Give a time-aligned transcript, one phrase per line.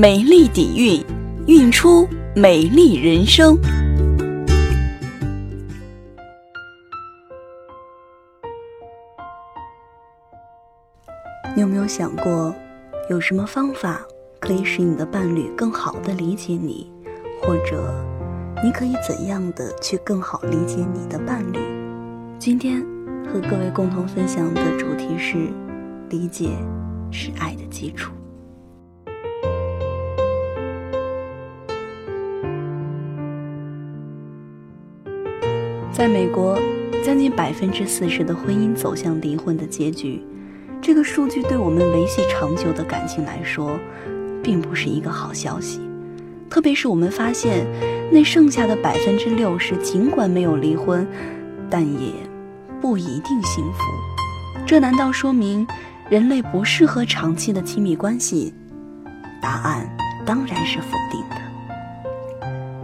[0.00, 1.04] 美丽底蕴，
[1.48, 3.58] 运出美丽人生。
[11.56, 12.54] 你有没有想过，
[13.10, 14.00] 有什么方法
[14.38, 16.88] 可以使你的伴侣更好的理解你，
[17.42, 17.92] 或者
[18.62, 21.58] 你可以怎样的去更好理解你的伴侣？
[22.38, 22.80] 今天
[23.26, 25.48] 和各位共同分享的主题是：
[26.08, 26.50] 理解
[27.10, 28.12] 是爱的基础。
[35.98, 36.56] 在美国，
[37.04, 40.22] 将近百分之四十的婚姻走向离婚的结局，
[40.80, 43.76] 这个数据对我们维系长久的感情来说，
[44.40, 45.80] 并不是一个好消息。
[46.48, 47.66] 特别是我们发现，
[48.12, 51.04] 那剩下的百分之六十，尽管没有离婚，
[51.68, 52.12] 但也
[52.80, 53.80] 不一定幸福。
[54.64, 55.66] 这难道说明
[56.08, 58.54] 人类不适合长期的亲密关系？
[59.42, 59.84] 答案
[60.24, 61.47] 当然是否定的。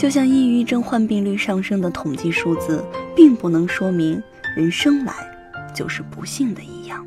[0.00, 2.82] 就像抑郁症患病率上升的统计数字，
[3.14, 4.20] 并不能说明
[4.56, 5.12] 人生来
[5.74, 7.06] 就是不幸的一样。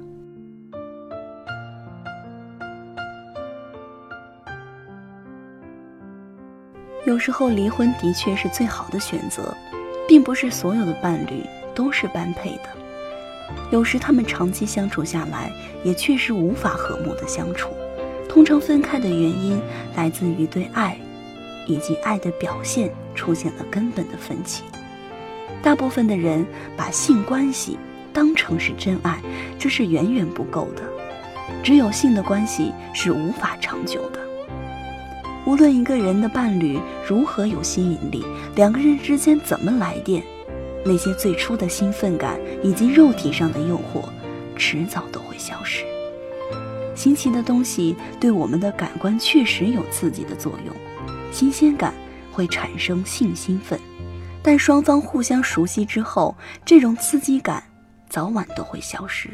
[7.07, 9.57] 有时候离婚的确是最好的选择，
[10.07, 12.69] 并不是所有的伴侣都是般配的。
[13.71, 15.51] 有时他们长期相处下来，
[15.83, 17.69] 也确实无法和睦的相处。
[18.29, 19.59] 通常分开的原因
[19.95, 20.95] 来自于对爱。
[21.67, 24.63] 以及爱的表现出现了根本的分歧。
[25.61, 27.77] 大部分的人把性关系
[28.11, 29.19] 当成是真爱，
[29.57, 30.83] 这是远远不够的。
[31.63, 34.19] 只有性的关系是无法长久的。
[35.45, 40.23] 无论一个人的伴侣如何有吸引力，两个人之间怎么来电，
[40.85, 44.03] 那些最初的兴奋感以及肉体上的诱惑，
[44.57, 45.83] 迟早都会消失。
[46.95, 50.73] 新奇的东西对我们的感官确实有刺激的作用。
[51.33, 51.91] 新鲜感
[52.31, 53.79] 会产生性兴奋，
[54.43, 57.63] 但双方互相熟悉之后，这种刺激感
[58.07, 59.31] 早晚都会消失。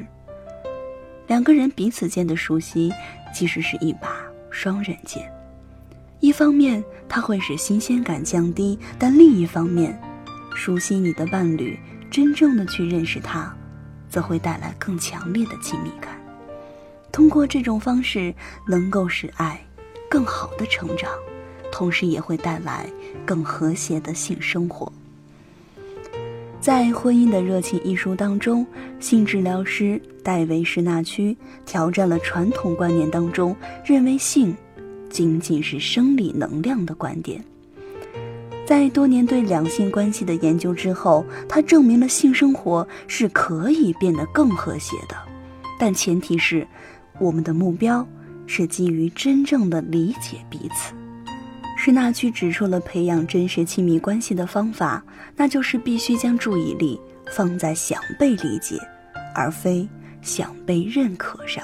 [1.28, 2.90] 两个人彼此间的熟悉
[3.36, 4.16] 其实是一把
[4.50, 5.30] 双刃剑，
[6.22, 10.00] 一方面它会使新鲜感降低，但另一方面，
[10.56, 11.78] 熟悉你的伴侣，
[12.10, 13.54] 真正的去认识他，
[14.10, 16.18] 则会带来更强烈的亲密感。
[17.12, 18.34] 通过这种方式，
[18.66, 19.60] 能够使爱
[20.10, 21.12] 更好的成长。
[21.72, 22.90] 同时也会带来
[23.26, 24.92] 更和谐的性生活。
[26.60, 28.68] 在《婚姻的热情》一书当中，
[29.00, 31.36] 性治疗师戴维·施纳区
[31.66, 34.54] 挑战了传统观念当中认为性
[35.10, 37.42] 仅仅是生理能量的观点。
[38.66, 45.16] 在多年对两性关系的研究之后，他证明了性生活是可以变得更和谐的，
[45.80, 46.68] 但前提是
[47.20, 48.06] 我们的目标
[48.46, 50.94] 是基于真正的理解彼此。
[51.90, 55.04] 施纳区指出了培养真实亲密关系的方法，
[55.36, 57.02] 那就是必须将注意力
[57.32, 58.80] 放在想被理解，
[59.34, 59.90] 而非
[60.22, 61.64] 想被认可上。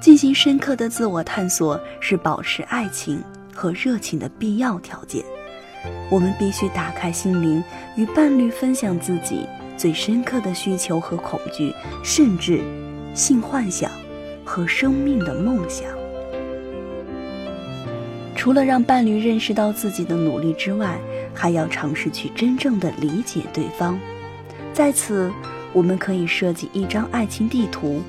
[0.00, 3.20] 进行深刻的自我探索是保持爱情
[3.52, 5.24] 和热情的必要条件。
[6.08, 7.60] 我们必须打开心灵，
[7.96, 9.44] 与伴侣分享自己
[9.76, 11.74] 最深刻的需求和恐惧，
[12.04, 12.62] 甚至
[13.12, 13.90] 性幻想
[14.44, 15.88] 和生命的梦想。
[18.38, 20.96] 除了让伴侣认识到自己的努力之外，
[21.34, 23.98] 还要尝试去真正的理解对方。
[24.72, 25.28] 在此，
[25.72, 28.00] 我们可以设计一张爱情地图，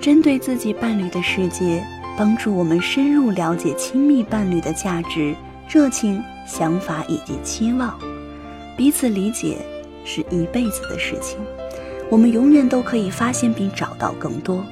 [0.00, 1.84] 针对自己伴侣的世界，
[2.16, 5.34] 帮助我们深入了解亲密伴侣的价值、
[5.68, 7.98] 热情、想法以及期望。
[8.76, 9.58] 彼此理解
[10.04, 11.40] 是一辈子的事情，
[12.08, 14.64] 我们永远都可以发现并找到更多，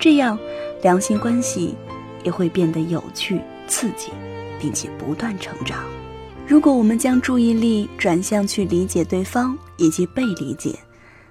[0.00, 0.36] 这样
[0.82, 1.76] 两性关系
[2.24, 4.10] 也会变得有趣、刺激。
[4.60, 5.84] 并且不断成长。
[6.46, 10.78] 如果我们将注意力转向去理解对方以及被理解，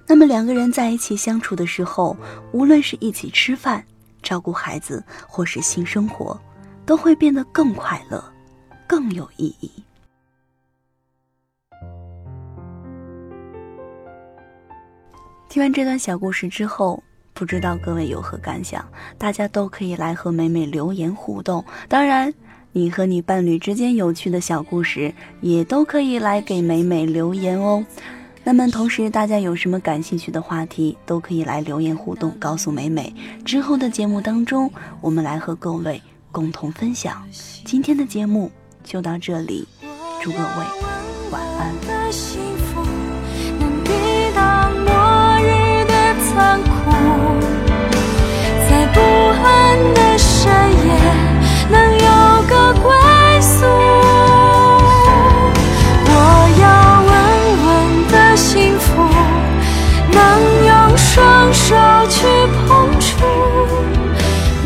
[0.06, 2.14] 那么两个人在一起相处的时候，
[2.52, 3.82] 无论是一起吃饭、
[4.22, 6.38] 照顾孩子，或是性生活，
[6.84, 8.22] 都会变得更快乐、
[8.86, 9.70] 更有意义。
[15.48, 17.02] 听完这段小故事之后，
[17.32, 18.86] 不知道各位有何感想？
[19.16, 21.64] 大家都可以来和美美留言互动。
[21.88, 22.30] 当然。
[22.76, 27.82] 你和你伴侣之间有趣的小故事，也都可以来给美美留言哦。
[28.44, 33.10] 那么，同时大家有什么感兴趣的话题，都可以来留言互动，告诉美美。
[33.46, 34.70] 之后的节目当中，
[35.00, 37.26] 我们来和各位共同分享。
[37.64, 38.52] 今天的节目
[38.84, 39.66] 就到这里，
[40.20, 40.44] 祝各位
[41.30, 43.05] 晚安。
[61.16, 61.74] 双手
[62.10, 62.26] 去
[62.68, 63.24] 碰触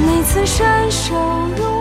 [0.05, 1.15] 每次伸手
[1.57, 1.80] 入